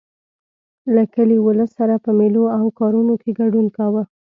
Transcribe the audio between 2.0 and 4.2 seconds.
په مېلو او کارونو کې ګډون کاوه.